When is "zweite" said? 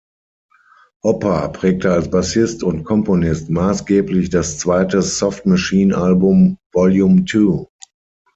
4.57-5.03